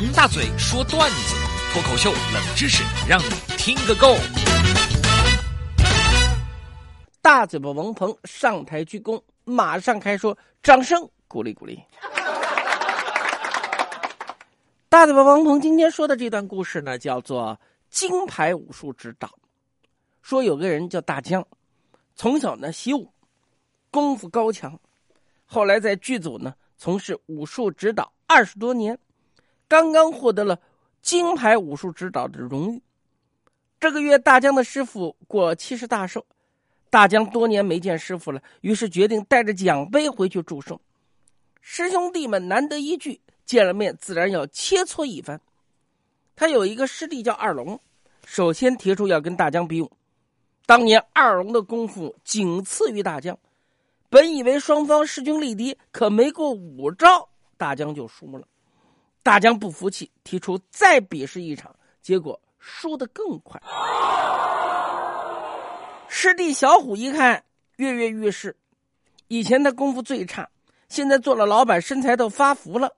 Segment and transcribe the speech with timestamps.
[0.00, 1.34] 王大嘴说段子，
[1.72, 4.14] 脱口秀冷知识，让你听个够。
[7.20, 11.82] 大嘴巴王鹏上台鞠躬，马上开说，掌声鼓励鼓励。
[14.88, 17.58] 大嘴巴王鹏今天说的这段故事呢，叫做
[17.90, 19.28] 金牌武术指导。
[20.22, 21.44] 说有个人叫大江，
[22.14, 23.12] 从小呢习武，
[23.90, 24.78] 功夫高强，
[25.44, 28.96] 后来在剧组呢从事武术指导二十多年，
[29.68, 30.58] 刚刚获得了
[31.02, 32.82] 金牌武术指导的荣誉。
[33.78, 36.24] 这个月，大江的师傅过七十大寿。
[36.90, 40.80] 大江多年没见师傅了，于是决定带着奖杯回去祝寿。
[41.60, 45.38] 师兄弟们难得一聚，见了面自然要切磋一番。
[46.34, 47.78] 他有一个师弟叫二龙，
[48.24, 49.92] 首先提出要跟大江比武。
[50.64, 53.38] 当年二龙的功夫仅次于大江，
[54.08, 57.28] 本以为双方势均力敌，可没过五招，
[57.58, 58.48] 大江就输了。
[59.28, 63.60] 大江不服气，提出再比试一场，结果输得更快。
[66.08, 67.44] 师弟小虎一看
[67.76, 68.56] 跃跃欲试，
[69.26, 70.48] 以前他功夫最差，
[70.88, 72.96] 现在做了老板，身材都发福了。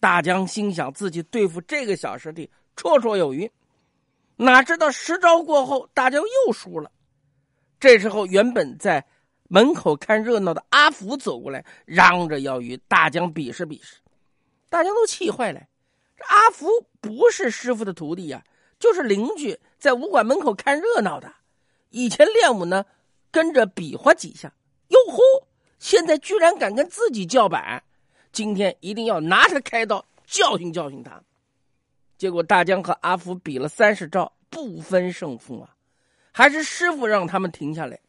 [0.00, 3.50] 大江心想自己对付这个小师弟绰绰有余，
[4.36, 6.92] 哪知道十招过后，大江又输了。
[7.80, 9.02] 这时候，原本在
[9.48, 13.96] 门口看热闹的阿福走过来，嚷着要与大江比试比试。
[14.74, 15.60] 大江都气坏了，
[16.16, 16.66] 这阿福
[17.00, 18.42] 不是师傅的徒弟呀，
[18.80, 21.32] 就是邻居在武馆门口看热闹的。
[21.90, 22.84] 以前练武呢，
[23.30, 24.52] 跟着比划几下，
[24.88, 25.22] 哟呼！
[25.78, 27.84] 现在居然敢跟自己叫板，
[28.32, 31.22] 今天一定要拿他开刀教训教训他。
[32.18, 35.76] 结果大江和阿福比了三十招，不分胜负啊！
[36.32, 38.00] 还是师傅让他们停下来。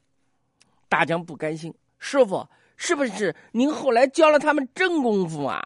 [0.90, 5.62] 大江不甘心，师傅是不是您后来教了他们真功夫啊？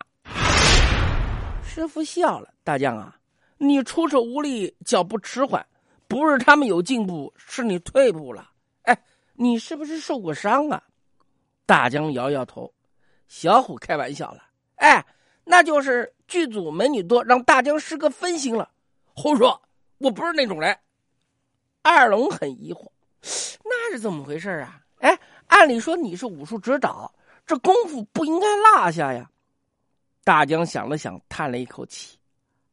[1.79, 3.17] 师傅笑了，大江啊，
[3.57, 5.65] 你出手无力，脚步迟缓。
[6.09, 8.51] 不是他们有进步，是你退步了。
[8.81, 9.01] 哎，
[9.35, 10.83] 你是不是受过伤啊？
[11.65, 12.73] 大江摇摇头。
[13.29, 14.43] 小虎开玩笑了。
[14.75, 15.05] 哎，
[15.45, 18.69] 那就是剧组美女多，让大江师哥分心了。
[19.15, 19.61] 胡说，
[19.99, 20.77] 我不是那种人。
[21.81, 22.91] 二龙很疑惑，
[23.63, 24.81] 那是怎么回事啊？
[24.97, 29.31] 哎，按理说你是武术指导，这功夫不应该落下呀。
[30.29, 32.15] 大江想了想，叹了一口气。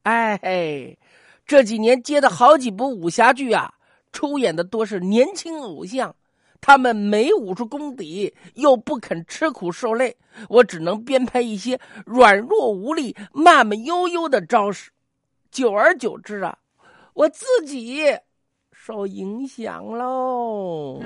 [0.03, 0.99] 哎嘿。
[1.47, 3.73] 这几年接的好几部武侠剧啊，
[4.13, 6.15] 出演的多是年轻偶像，
[6.61, 10.15] 他们没武术功底，又不肯吃苦受累，
[10.51, 14.91] 我只能编排一些软弱无力、慢慢悠悠的招式，
[15.51, 16.59] 久而久之啊，
[17.15, 18.03] 我自己
[18.71, 21.01] 受影响喽。